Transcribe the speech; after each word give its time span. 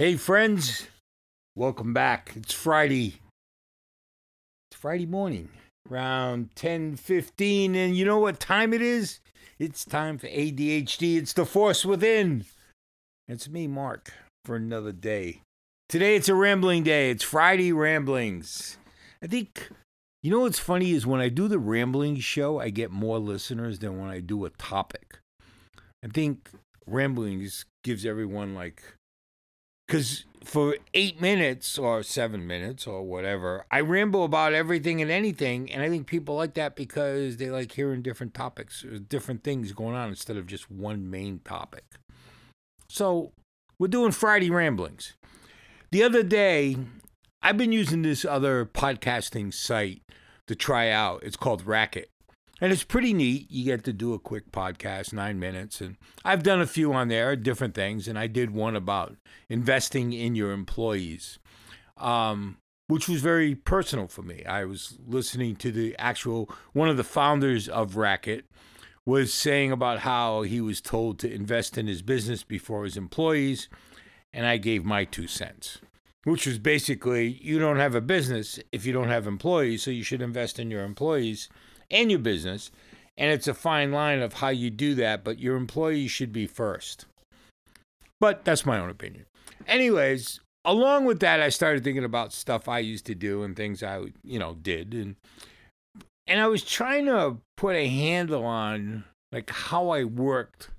Hey, 0.00 0.16
friends, 0.16 0.86
welcome 1.54 1.92
back. 1.92 2.32
It's 2.34 2.54
Friday. 2.54 3.20
It's 4.70 4.80
Friday 4.80 5.04
morning, 5.04 5.50
around 5.90 6.56
10 6.56 6.96
15. 6.96 7.74
And 7.74 7.94
you 7.94 8.06
know 8.06 8.18
what 8.18 8.40
time 8.40 8.72
it 8.72 8.80
is? 8.80 9.20
It's 9.58 9.84
time 9.84 10.16
for 10.16 10.26
ADHD. 10.28 11.18
It's 11.18 11.34
the 11.34 11.44
force 11.44 11.84
within. 11.84 12.46
It's 13.28 13.46
me, 13.46 13.66
Mark, 13.66 14.10
for 14.46 14.56
another 14.56 14.92
day. 14.92 15.42
Today 15.90 16.16
it's 16.16 16.30
a 16.30 16.34
rambling 16.34 16.82
day. 16.82 17.10
It's 17.10 17.22
Friday 17.22 17.70
ramblings. 17.70 18.78
I 19.22 19.26
think, 19.26 19.68
you 20.22 20.30
know 20.30 20.40
what's 20.40 20.58
funny 20.58 20.92
is 20.92 21.06
when 21.06 21.20
I 21.20 21.28
do 21.28 21.46
the 21.46 21.58
rambling 21.58 22.20
show, 22.20 22.58
I 22.58 22.70
get 22.70 22.90
more 22.90 23.18
listeners 23.18 23.80
than 23.80 24.00
when 24.00 24.08
I 24.08 24.20
do 24.20 24.46
a 24.46 24.50
topic. 24.50 25.18
I 26.02 26.08
think 26.08 26.48
ramblings 26.86 27.66
gives 27.84 28.06
everyone 28.06 28.54
like 28.54 28.82
because 29.90 30.24
for 30.44 30.76
eight 30.94 31.20
minutes 31.20 31.76
or 31.76 32.04
seven 32.04 32.46
minutes 32.46 32.86
or 32.86 33.02
whatever, 33.02 33.66
I 33.72 33.80
ramble 33.80 34.22
about 34.22 34.52
everything 34.52 35.02
and 35.02 35.10
anything, 35.10 35.70
and 35.72 35.82
I 35.82 35.88
think 35.88 36.06
people 36.06 36.36
like 36.36 36.54
that 36.54 36.76
because 36.76 37.38
they 37.38 37.50
like 37.50 37.72
hearing 37.72 38.00
different 38.00 38.32
topics, 38.32 38.84
uh, 38.84 39.00
different 39.08 39.42
things 39.42 39.72
going 39.72 39.96
on 39.96 40.08
instead 40.08 40.36
of 40.36 40.46
just 40.46 40.70
one 40.70 41.10
main 41.10 41.40
topic. 41.40 41.84
So 42.88 43.32
we're 43.80 43.88
doing 43.88 44.12
Friday 44.12 44.48
ramblings. 44.48 45.14
The 45.90 46.04
other 46.04 46.22
day, 46.22 46.76
I've 47.42 47.58
been 47.58 47.72
using 47.72 48.02
this 48.02 48.24
other 48.24 48.64
podcasting 48.64 49.52
site 49.52 50.02
to 50.46 50.54
try 50.54 50.90
out. 50.90 51.24
It's 51.24 51.36
called 51.36 51.66
Racket. 51.66 52.10
And 52.60 52.72
it's 52.72 52.84
pretty 52.84 53.14
neat. 53.14 53.50
You 53.50 53.64
get 53.64 53.84
to 53.84 53.92
do 53.92 54.12
a 54.12 54.18
quick 54.18 54.52
podcast, 54.52 55.12
nine 55.12 55.38
minutes. 55.38 55.80
And 55.80 55.96
I've 56.24 56.42
done 56.42 56.60
a 56.60 56.66
few 56.66 56.92
on 56.92 57.08
there, 57.08 57.34
different 57.34 57.74
things. 57.74 58.06
And 58.06 58.18
I 58.18 58.26
did 58.26 58.50
one 58.50 58.76
about 58.76 59.16
investing 59.48 60.12
in 60.12 60.34
your 60.34 60.52
employees, 60.52 61.38
um, 61.96 62.58
which 62.86 63.08
was 63.08 63.22
very 63.22 63.54
personal 63.54 64.08
for 64.08 64.22
me. 64.22 64.44
I 64.44 64.64
was 64.64 64.98
listening 65.06 65.56
to 65.56 65.72
the 65.72 65.96
actual, 65.98 66.50
one 66.74 66.90
of 66.90 66.98
the 66.98 67.04
founders 67.04 67.66
of 67.68 67.96
Racket 67.96 68.44
was 69.06 69.32
saying 69.32 69.72
about 69.72 70.00
how 70.00 70.42
he 70.42 70.60
was 70.60 70.82
told 70.82 71.18
to 71.18 71.32
invest 71.32 71.78
in 71.78 71.86
his 71.86 72.02
business 72.02 72.42
before 72.42 72.84
his 72.84 72.98
employees. 72.98 73.68
And 74.34 74.46
I 74.46 74.58
gave 74.58 74.84
my 74.84 75.04
two 75.04 75.26
cents, 75.26 75.78
which 76.24 76.46
was 76.46 76.58
basically 76.58 77.38
you 77.40 77.58
don't 77.58 77.78
have 77.78 77.94
a 77.94 78.02
business 78.02 78.60
if 78.70 78.84
you 78.84 78.92
don't 78.92 79.08
have 79.08 79.26
employees. 79.26 79.82
So 79.82 79.90
you 79.90 80.02
should 80.02 80.20
invest 80.20 80.58
in 80.58 80.70
your 80.70 80.84
employees 80.84 81.48
and 81.90 82.10
your 82.10 82.20
business. 82.20 82.70
And 83.16 83.30
it's 83.30 83.48
a 83.48 83.54
fine 83.54 83.92
line 83.92 84.20
of 84.20 84.34
how 84.34 84.48
you 84.48 84.70
do 84.70 84.94
that, 84.94 85.24
but 85.24 85.38
your 85.38 85.56
employees 85.56 86.10
should 86.10 86.32
be 86.32 86.46
first. 86.46 87.06
But 88.18 88.44
that's 88.44 88.66
my 88.66 88.78
own 88.78 88.90
opinion. 88.90 89.26
Anyways, 89.66 90.40
along 90.64 91.04
with 91.04 91.20
that, 91.20 91.40
I 91.40 91.48
started 91.48 91.84
thinking 91.84 92.04
about 92.04 92.32
stuff 92.32 92.68
I 92.68 92.78
used 92.78 93.06
to 93.06 93.14
do 93.14 93.42
and 93.42 93.56
things 93.56 93.82
I, 93.82 94.04
you 94.22 94.38
know, 94.38 94.54
did. 94.54 94.94
And 94.94 95.16
and 96.26 96.40
I 96.40 96.46
was 96.46 96.62
trying 96.62 97.06
to 97.06 97.38
put 97.56 97.74
a 97.74 97.88
handle 97.88 98.44
on 98.44 99.04
like 99.32 99.50
how 99.50 99.90
I 99.90 100.04
worked. 100.04 100.70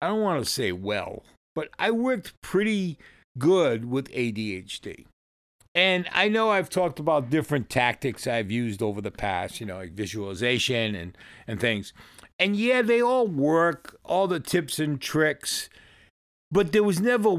I 0.00 0.08
don't 0.08 0.20
want 0.20 0.44
to 0.44 0.50
say 0.50 0.72
well, 0.72 1.22
but 1.54 1.68
I 1.78 1.90
worked 1.92 2.40
pretty 2.42 2.98
good 3.38 3.86
with 3.86 4.10
ADHD. 4.10 5.06
And 5.74 6.08
I 6.12 6.28
know 6.28 6.50
I've 6.50 6.68
talked 6.68 6.98
about 6.98 7.30
different 7.30 7.70
tactics 7.70 8.26
I've 8.26 8.50
used 8.50 8.82
over 8.82 9.00
the 9.00 9.10
past, 9.10 9.58
you 9.58 9.66
know, 9.66 9.76
like 9.76 9.92
visualization 9.92 10.94
and, 10.94 11.16
and 11.46 11.58
things. 11.58 11.94
And 12.38 12.56
yeah, 12.56 12.82
they 12.82 13.00
all 13.00 13.26
work, 13.26 13.96
all 14.04 14.26
the 14.26 14.40
tips 14.40 14.78
and 14.78 15.00
tricks, 15.00 15.70
but 16.50 16.72
there 16.72 16.82
was 16.82 17.00
never 17.00 17.36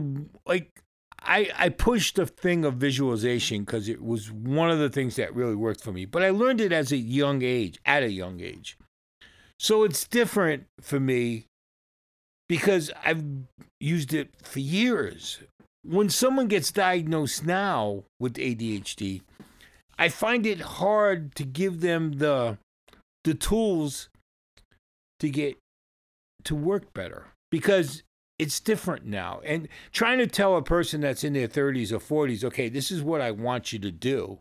like 0.48 0.81
I, 1.22 1.52
I 1.56 1.70
pushed 1.70 2.16
the 2.16 2.25
thing 2.25 2.66
of 2.66 2.75
visualization 2.75 3.64
because 3.64 3.88
it 3.88 4.02
was 4.02 4.31
one 4.31 4.70
of 4.70 4.80
the 4.80 4.90
things 4.90 5.16
that 5.16 5.34
really 5.34 5.56
worked 5.56 5.81
for 5.81 5.92
me. 5.92 6.06
But 6.06 6.23
I 6.23 6.31
learned 6.31 6.59
it 6.59 6.73
as 6.73 6.92
a 6.92 6.97
young 6.97 7.44
age, 7.44 7.80
at 7.86 8.03
a 8.03 8.12
young 8.12 8.41
age. 8.41 8.78
So 9.57 9.84
it's 9.84 10.06
different 10.06 10.66
for 10.81 11.00
me 11.00 11.46
because 12.50 12.91
I've 13.06 13.24
used 13.80 14.13
it 14.13 14.31
for 14.41 14.59
years 14.59 15.40
when 15.83 16.09
someone 16.09 16.47
gets 16.47 16.71
diagnosed 16.71 17.45
now 17.45 18.03
with 18.19 18.35
ADHD, 18.35 19.21
I 19.97 20.09
find 20.09 20.45
it 20.45 20.61
hard 20.61 21.35
to 21.35 21.44
give 21.44 21.81
them 21.81 22.13
the 22.13 22.57
the 23.23 23.33
tools 23.33 24.09
to 25.19 25.29
get 25.29 25.57
to 26.44 26.55
work 26.55 26.94
better 26.94 27.27
because 27.51 28.03
it's 28.39 28.59
different 28.59 29.05
now. 29.05 29.39
And 29.45 29.67
trying 29.91 30.17
to 30.17 30.27
tell 30.27 30.57
a 30.57 30.61
person 30.61 31.01
that's 31.01 31.23
in 31.23 31.33
their 31.33 31.47
30s 31.47 31.91
or 31.91 32.00
40s, 32.00 32.44
okay, 32.44 32.67
this 32.67 32.91
is 32.91 33.01
what 33.01 33.21
I 33.21 33.31
want 33.31 33.71
you 33.71 33.79
to 33.79 33.91
do. 33.91 34.39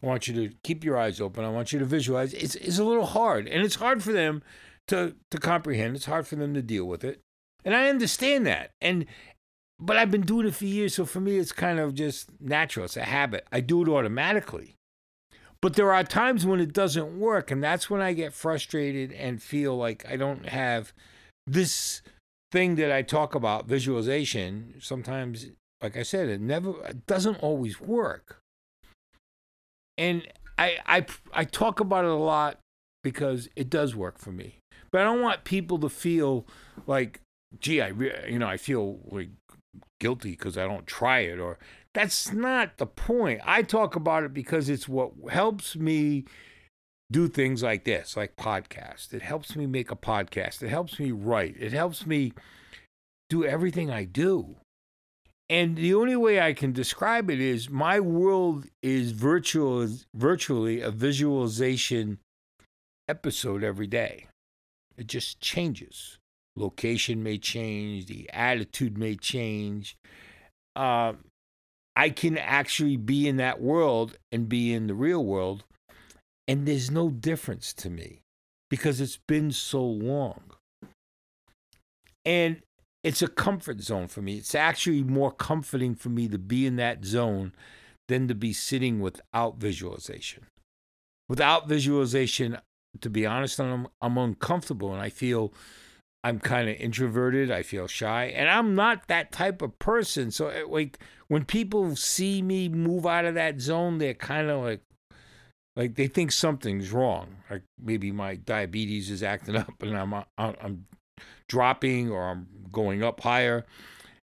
I 0.00 0.06
want 0.06 0.28
you 0.28 0.34
to 0.34 0.54
keep 0.62 0.84
your 0.84 0.96
eyes 0.96 1.20
open. 1.20 1.44
I 1.44 1.48
want 1.48 1.72
you 1.72 1.78
to 1.80 1.84
visualize. 1.84 2.34
It's, 2.34 2.54
it's 2.54 2.78
a 2.78 2.84
little 2.84 3.06
hard. 3.06 3.48
And 3.48 3.64
it's 3.64 3.76
hard 3.76 4.02
for 4.02 4.12
them 4.12 4.42
to, 4.86 5.14
to 5.32 5.38
comprehend. 5.38 5.96
It's 5.96 6.04
hard 6.04 6.28
for 6.28 6.36
them 6.36 6.54
to 6.54 6.62
deal 6.62 6.84
with 6.84 7.02
it. 7.02 7.20
And 7.64 7.74
I 7.74 7.88
understand 7.88 8.46
that. 8.46 8.70
And 8.80 9.06
but 9.80 9.96
I've 9.96 10.10
been 10.10 10.22
doing 10.22 10.46
it 10.46 10.54
for 10.54 10.64
years, 10.64 10.94
so 10.94 11.04
for 11.04 11.20
me, 11.20 11.36
it's 11.36 11.52
kind 11.52 11.78
of 11.78 11.94
just 11.94 12.28
natural. 12.40 12.84
It's 12.84 12.96
a 12.96 13.04
habit. 13.04 13.46
I 13.52 13.60
do 13.60 13.82
it 13.82 13.88
automatically. 13.88 14.74
But 15.60 15.74
there 15.74 15.92
are 15.92 16.04
times 16.04 16.46
when 16.46 16.60
it 16.60 16.72
doesn't 16.72 17.18
work, 17.18 17.50
and 17.50 17.62
that's 17.62 17.90
when 17.90 18.00
I 18.00 18.12
get 18.12 18.32
frustrated 18.32 19.12
and 19.12 19.42
feel 19.42 19.76
like 19.76 20.04
I 20.08 20.16
don't 20.16 20.48
have 20.48 20.92
this 21.46 22.02
thing 22.52 22.76
that 22.76 22.92
I 22.92 23.02
talk 23.02 23.34
about, 23.34 23.66
visualization. 23.66 24.74
Sometimes, 24.80 25.46
like 25.82 25.96
I 25.96 26.02
said, 26.02 26.28
it 26.28 26.40
never, 26.40 26.74
it 26.86 27.06
doesn't 27.06 27.36
always 27.36 27.80
work. 27.80 28.38
And 29.96 30.26
I, 30.56 30.78
I, 30.86 31.06
I 31.32 31.44
talk 31.44 31.80
about 31.80 32.04
it 32.04 32.10
a 32.10 32.14
lot 32.14 32.58
because 33.02 33.48
it 33.56 33.68
does 33.68 33.96
work 33.96 34.18
for 34.18 34.30
me. 34.30 34.58
But 34.90 35.00
I 35.00 35.04
don't 35.04 35.22
want 35.22 35.44
people 35.44 35.78
to 35.80 35.88
feel 35.88 36.46
like, 36.86 37.20
gee, 37.60 37.80
I, 37.80 37.88
you 38.28 38.38
know, 38.38 38.46
I 38.46 38.56
feel 38.56 39.00
like 39.10 39.30
guilty 40.00 40.30
because 40.32 40.56
I 40.56 40.66
don't 40.66 40.86
try 40.86 41.20
it 41.20 41.38
or 41.38 41.58
that's 41.94 42.32
not 42.32 42.78
the 42.78 42.86
point. 42.86 43.40
I 43.44 43.62
talk 43.62 43.96
about 43.96 44.24
it 44.24 44.32
because 44.32 44.68
it's 44.68 44.88
what 44.88 45.12
helps 45.30 45.76
me 45.76 46.24
do 47.10 47.28
things 47.28 47.62
like 47.62 47.84
this, 47.84 48.16
like 48.16 48.36
podcast. 48.36 49.12
It 49.14 49.22
helps 49.22 49.56
me 49.56 49.66
make 49.66 49.90
a 49.90 49.96
podcast. 49.96 50.62
It 50.62 50.68
helps 50.68 50.98
me 50.98 51.10
write. 51.10 51.56
It 51.58 51.72
helps 51.72 52.06
me 52.06 52.32
do 53.30 53.44
everything 53.44 53.90
I 53.90 54.04
do. 54.04 54.56
And 55.50 55.76
the 55.76 55.94
only 55.94 56.16
way 56.16 56.40
I 56.40 56.52
can 56.52 56.72
describe 56.72 57.30
it 57.30 57.40
is 57.40 57.70
my 57.70 58.00
world 58.00 58.66
is 58.82 59.12
virtual 59.12 59.88
virtually 60.14 60.82
a 60.82 60.90
visualization 60.90 62.18
episode 63.08 63.64
every 63.64 63.86
day. 63.86 64.26
It 64.98 65.06
just 65.06 65.40
changes 65.40 66.18
location 66.58 67.22
may 67.22 67.38
change, 67.38 68.06
the 68.06 68.28
attitude 68.32 68.98
may 68.98 69.14
change. 69.16 69.96
Uh, 70.76 71.14
I 71.96 72.10
can 72.10 72.38
actually 72.38 72.96
be 72.96 73.26
in 73.26 73.36
that 73.36 73.60
world 73.60 74.16
and 74.30 74.48
be 74.48 74.72
in 74.72 74.86
the 74.86 74.94
real 74.94 75.24
world, 75.24 75.64
and 76.46 76.66
there's 76.66 76.90
no 76.90 77.10
difference 77.10 77.72
to 77.74 77.90
me 77.90 78.20
because 78.70 79.00
it's 79.00 79.18
been 79.26 79.50
so 79.50 79.82
long. 79.82 80.40
And 82.24 82.62
it's 83.02 83.22
a 83.22 83.28
comfort 83.28 83.80
zone 83.80 84.08
for 84.08 84.22
me. 84.22 84.36
It's 84.36 84.54
actually 84.54 85.02
more 85.02 85.32
comforting 85.32 85.94
for 85.94 86.08
me 86.08 86.28
to 86.28 86.38
be 86.38 86.66
in 86.66 86.76
that 86.76 87.04
zone 87.04 87.52
than 88.08 88.28
to 88.28 88.34
be 88.34 88.52
sitting 88.52 89.00
without 89.00 89.56
visualization. 89.56 90.46
Without 91.28 91.68
visualization, 91.68 92.58
to 93.00 93.10
be 93.10 93.26
honest, 93.26 93.60
I'm, 93.60 93.88
I'm 94.00 94.18
uncomfortable 94.18 94.92
and 94.92 95.02
I 95.02 95.10
feel 95.10 95.52
I'm 96.28 96.40
kind 96.40 96.68
of 96.68 96.76
introverted. 96.76 97.50
I 97.50 97.62
feel 97.62 97.86
shy, 97.86 98.26
and 98.26 98.50
I'm 98.50 98.74
not 98.74 99.08
that 99.08 99.32
type 99.32 99.62
of 99.62 99.78
person. 99.78 100.30
So, 100.30 100.48
eh, 100.48 100.64
like, 100.68 100.98
when 101.28 101.46
people 101.46 101.96
see 101.96 102.42
me 102.42 102.68
move 102.68 103.06
out 103.06 103.24
of 103.24 103.34
that 103.34 103.60
zone, 103.60 103.96
they're 103.96 104.12
kind 104.12 104.50
of 104.50 104.62
like, 104.62 104.82
like 105.74 105.94
they 105.94 106.06
think 106.06 106.32
something's 106.32 106.92
wrong. 106.92 107.36
Like 107.50 107.62
maybe 107.82 108.12
my 108.12 108.34
diabetes 108.34 109.10
is 109.10 109.22
acting 109.22 109.56
up, 109.56 109.72
and 109.80 109.96
I'm 109.96 110.12
uh, 110.12 110.24
I'm 110.36 110.84
dropping 111.48 112.10
or 112.10 112.28
I'm 112.28 112.46
going 112.70 113.02
up 113.02 113.20
higher. 113.20 113.64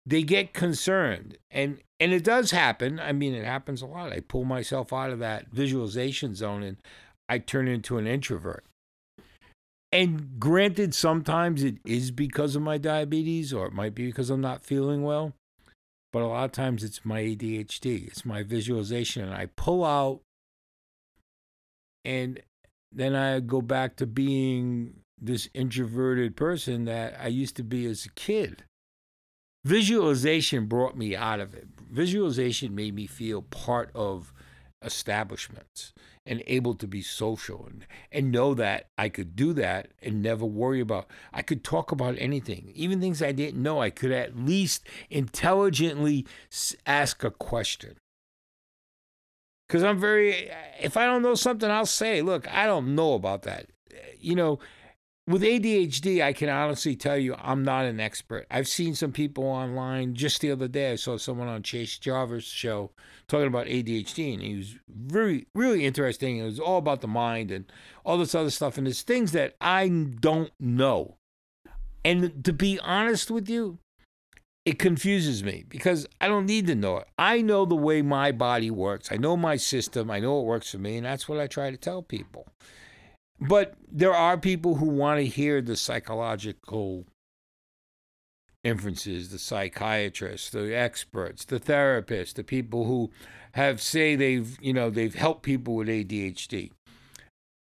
They 0.07 0.23
get 0.23 0.55
concerned, 0.55 1.37
and 1.51 1.81
and 1.99 2.13
it 2.13 2.23
does 2.23 2.53
happen. 2.53 3.01
I 3.01 3.13
mean, 3.13 3.35
it 3.35 3.45
happens 3.45 3.83
a 3.83 3.87
lot. 3.87 4.13
I 4.13 4.21
pull 4.21 4.45
myself 4.45 4.93
out 4.93 5.11
of 5.11 5.19
that 5.19 5.49
visualization 5.51 6.37
zone, 6.37 6.63
and 6.63 6.77
I 7.29 7.39
turn 7.39 7.67
into 7.67 7.99
an 7.99 8.07
introvert. 8.07 8.65
And 9.91 10.39
granted, 10.39 10.95
sometimes 10.95 11.63
it 11.63 11.77
is 11.85 12.11
because 12.11 12.55
of 12.55 12.63
my 12.63 12.77
diabetes 12.77 13.53
or 13.53 13.67
it 13.67 13.73
might 13.73 13.95
be 13.95 14.07
because 14.07 14.29
I'm 14.29 14.41
not 14.41 14.65
feeling 14.65 15.03
well. 15.03 15.33
But 16.13 16.23
a 16.23 16.27
lot 16.27 16.45
of 16.45 16.53
times 16.53 16.85
it's 16.85 17.05
my 17.05 17.21
ADHD, 17.21 18.07
it's 18.07 18.25
my 18.25 18.43
visualization. 18.43 19.25
And 19.25 19.35
I 19.35 19.47
pull 19.57 19.85
out 19.85 20.21
and 22.05 22.41
then 22.93 23.15
I 23.15 23.41
go 23.41 23.61
back 23.61 23.97
to 23.97 24.07
being 24.07 25.01
this 25.21 25.49
introverted 25.53 26.37
person 26.37 26.85
that 26.85 27.19
I 27.21 27.27
used 27.27 27.57
to 27.57 27.63
be 27.63 27.87
as 27.87 28.07
a 28.07 28.11
kid. 28.11 28.65
Visualization 29.65 30.67
brought 30.67 30.97
me 30.97 31.15
out 31.15 31.41
of 31.41 31.55
it. 31.55 31.69
Visualization 31.91 32.75
made 32.75 32.95
me 32.95 33.07
feel 33.07 33.43
part 33.43 33.91
of 33.95 34.33
establishments 34.83 35.93
and 36.25 36.43
able 36.47 36.75
to 36.75 36.87
be 36.87 37.03
social 37.03 37.67
and, 37.67 37.87
and 38.13 38.31
know 38.31 38.55
that 38.55 38.89
I 38.97 39.09
could 39.09 39.35
do 39.35 39.53
that 39.55 39.89
and 40.03 40.23
never 40.23 40.45
worry 40.45 40.81
about 40.81 41.11
I 41.33 41.43
could 41.43 41.65
talk 41.65 41.91
about 41.91 42.17
anything. 42.19 42.71
Even 42.75 43.01
things 43.01 43.23
I 43.23 43.33
didn't 43.33 43.63
know 43.63 43.81
I 43.81 43.91
could 43.91 44.13
at 44.13 44.37
least 44.37 44.87
intelligently 45.11 46.27
ask 46.87 47.25
a 47.25 47.31
question. 47.31 47.97
Because 49.67 49.83
I'm 49.83 49.99
very 49.99 50.51
if 50.81 50.97
I 50.97 51.07
don't 51.07 51.23
know 51.23 51.35
something 51.35 51.71
I'll 51.71 51.87
say 51.87 52.23
look 52.23 52.53
I 52.53 52.67
don't 52.67 52.95
know 52.95 53.15
about 53.15 53.43
that. 53.43 53.67
You 54.21 54.35
know 54.35 54.59
with 55.29 55.43
ADHD, 55.43 56.23
I 56.23 56.33
can 56.33 56.49
honestly 56.49 56.97
tell 56.97 57.19
you 57.19 57.35
I'm 57.39 57.63
not 57.63 57.85
an 57.85 58.01
expert. 58.01 58.47
I've 58.51 58.67
seen 58.67 58.95
some 58.95 59.13
people 59.13 59.45
online. 59.45 60.15
Just 60.15 60.41
the 60.41 60.51
other 60.51 60.69
day, 60.69 60.93
I 60.93 60.97
saw 60.97 61.19
someone 61.19 61.49
on 61.49 61.63
Chase 61.63 61.99
Jarvis' 61.99 62.45
show 62.45 62.93
talking 63.29 63.47
about 63.47 63.67
ADHD, 63.67 64.33
and 64.33 64.43
he 64.43 64.57
was 64.57 64.77
very, 64.89 65.47
really 65.55 65.85
interesting. 65.85 66.39
It 66.39 66.45
was 66.45 66.59
all 66.59 66.79
about 66.79 67.03
the 67.03 67.09
mind 67.09 67.51
and 67.51 67.71
all 68.07 68.17
this 68.17 68.35
other 68.35 68.49
stuff. 68.49 68.79
And 68.79 68.87
there's 68.87 69.03
things 69.03 69.33
that 69.33 69.55
I 69.61 69.89
don't 69.89 70.51
know. 70.59 71.19
And 72.03 72.43
to 72.45 72.53
be 72.55 72.81
honest 72.81 73.31
with 73.31 73.51
you, 73.51 73.79
it 74.65 74.79
confuses 74.79 75.45
me 75.45 75.65
because 75.69 76.07
I 76.23 76.29
don't 76.29 76.47
need 76.47 76.67
to 76.69 76.75
know 76.75 76.99
it. 76.99 77.09
I 77.19 77.43
know 77.43 77.67
the 77.67 77.75
way 77.75 78.01
my 78.01 78.33
body 78.33 78.71
works. 78.71 79.13
I 79.13 79.17
know 79.17 79.37
my 79.37 79.57
system. 79.57 80.11
I 80.11 80.21
know 80.21 80.41
it 80.41 80.47
works 80.47 80.71
for 80.71 80.79
me, 80.79 80.97
and 80.97 81.05
that's 81.05 81.29
what 81.29 81.39
I 81.39 81.47
try 81.47 81.71
to 81.71 81.77
tell 81.77 82.03
people. 82.03 82.47
But 83.41 83.75
there 83.91 84.15
are 84.15 84.37
people 84.37 84.77
who 84.77 84.87
want 84.87 85.21
to 85.21 85.27
hear 85.27 85.61
the 85.61 85.77
psychological 85.77 87.07
inferences, 88.65 89.31
the 89.31 89.39
psychiatrists, 89.39 90.51
the 90.51 90.77
experts, 90.77 91.45
the 91.45 91.61
therapists, 91.61 92.35
the 92.35 92.45
people 92.45 92.87
who 92.87 93.11
have 93.53 93.81
say 93.81 94.17
they've, 94.17 94.59
you 94.61 94.73
know, 94.73 94.91
they've 94.91 95.15
helped 95.15 95.43
people 95.43 95.77
with 95.77 95.89
ADHD. 95.89 96.73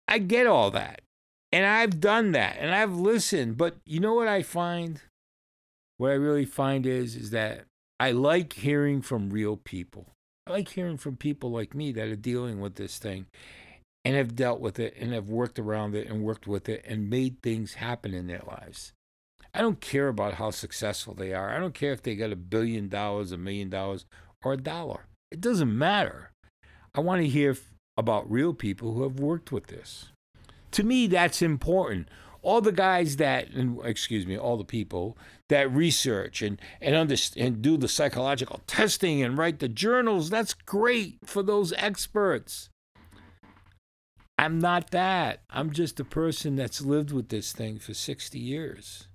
I 0.08 0.20
get 0.20 0.48
all 0.48 0.72
that. 0.72 1.02
And 1.52 1.66
I've 1.66 2.00
done 2.00 2.32
that 2.34 2.58
and 2.60 2.74
I've 2.74 2.96
listened, 2.96 3.58
but 3.58 3.76
you 3.86 4.00
know 4.00 4.14
what 4.14 4.28
I 4.28 4.44
find? 4.44 5.02
What 5.98 6.12
I 6.12 6.16
really 6.16 6.46
find 6.46 6.86
is 6.86 7.16
is 7.16 7.30
that 7.30 7.66
I 8.00 8.12
like 8.12 8.54
hearing 8.54 9.02
from 9.02 9.30
real 9.30 9.56
people. 9.56 10.08
I 10.48 10.52
like 10.52 10.70
hearing 10.70 10.98
from 10.98 11.16
people 11.16 11.52
like 11.52 11.74
me 11.74 11.92
that 11.94 12.08
are 12.08 12.16
dealing 12.16 12.60
with 12.60 12.76
this 12.76 12.98
thing 12.98 13.28
and 14.06 14.16
have 14.16 14.36
dealt 14.36 14.62
with 14.62 14.80
it 14.80 14.96
and 15.00 15.12
have 15.12 15.30
worked 15.30 15.58
around 15.58 15.96
it 15.96 16.08
and 16.08 16.22
worked 16.22 16.46
with 16.46 16.70
it 16.70 16.86
and 16.88 17.10
made 17.10 17.42
things 17.42 17.74
happen 17.74 18.14
in 18.14 18.28
their 18.28 18.44
lives. 18.48 18.94
I 19.54 19.62
don't 19.62 19.82
care 19.82 20.10
about 20.10 20.36
how 20.36 20.52
successful 20.52 21.16
they 21.16 21.34
are. 21.34 21.50
I 21.50 21.60
don't 21.60 21.74
care 21.74 21.92
if 21.92 22.04
they 22.04 22.16
got 22.16 22.32
a 22.32 22.36
billion 22.36 22.88
dollars, 22.88 23.32
a 23.32 23.38
million 23.38 23.70
dollars, 23.70 24.06
or 24.44 24.54
a 24.54 24.58
dollar. 24.58 25.08
It 25.32 25.42
doesn't 25.42 25.76
matter. 25.76 26.32
I 26.94 27.00
want 27.00 27.24
to 27.24 27.28
hear 27.28 27.58
about 27.98 28.30
real 28.30 28.54
people 28.54 28.94
who 28.94 29.04
have 29.04 29.20
worked 29.20 29.52
with 29.52 29.68
this. 29.68 30.10
To 30.72 30.84
me, 30.84 31.08
that's 31.08 31.42
important. 31.42 32.10
All 32.42 32.62
the 32.62 32.72
guys 32.72 33.16
that, 33.16 33.48
excuse 33.84 34.28
me, 34.28 34.38
all 34.38 34.58
the 34.58 34.64
people 34.64 35.18
that 35.50 35.72
research 35.72 36.44
and 36.44 36.62
and 36.80 36.96
and 37.38 37.62
do 37.62 37.78
the 37.78 37.88
psychological 37.88 38.62
testing 38.68 39.24
and 39.24 39.38
write 39.38 39.60
the 39.60 39.68
journals, 39.68 40.30
that's 40.30 40.54
great 40.54 41.18
for 41.24 41.42
those 41.42 41.74
experts. 41.74 42.70
I'm 44.38 44.60
not 44.60 44.92
that. 44.92 45.42
I'm 45.50 45.72
just 45.72 46.00
a 46.00 46.04
person 46.04 46.56
that's 46.56 46.82
lived 46.82 47.12
with 47.12 47.30
this 47.30 47.54
thing 47.54 47.80
for 47.80 47.94
60 47.94 48.38
years. 48.38 49.08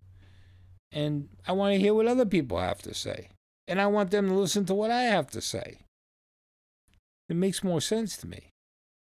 And 0.92 1.28
I 1.46 1.52
want 1.52 1.74
to 1.74 1.80
hear 1.80 1.94
what 1.94 2.06
other 2.06 2.24
people 2.24 2.58
have 2.58 2.82
to 2.82 2.94
say. 2.94 3.28
And 3.68 3.80
I 3.80 3.86
want 3.86 4.10
them 4.10 4.28
to 4.28 4.34
listen 4.34 4.64
to 4.66 4.74
what 4.74 4.90
I 4.90 5.02
have 5.02 5.30
to 5.30 5.40
say. 5.40 5.78
It 7.28 7.36
makes 7.36 7.62
more 7.62 7.80
sense 7.80 8.16
to 8.18 8.26
me. 8.26 8.48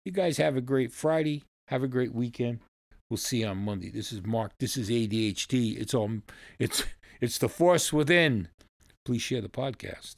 You 0.05 0.13
guys 0.13 0.37
have 0.37 0.57
a 0.57 0.61
great 0.61 0.93
Friday. 0.93 1.43
Have 1.69 1.83
a 1.83 1.89
great 1.89 2.15
weekend. 2.15 2.61
We'll 3.11 3.17
see 3.17 3.41
you 3.41 3.49
on 3.49 3.59
Monday. 3.59 3.91
This 3.91 4.13
is 4.13 4.25
Mark. 4.25 4.53
This 4.59 4.77
is 4.77 4.91
ADHD. 4.91 5.81
It's 5.81 5.95
on 5.95 6.23
it's 6.59 6.85
it's 7.21 7.39
the 7.39 7.49
force 7.49 7.93
within. 7.93 8.49
Please 9.05 9.23
share 9.23 9.41
the 9.41 9.49
podcast. 9.49 10.17